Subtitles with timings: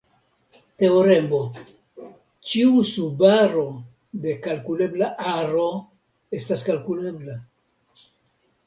[0.83, 1.41] Teoremo:
[2.53, 3.67] Ĉiu subaro
[4.25, 5.71] de kalkulebla aro
[6.41, 7.43] estas kalkulebla.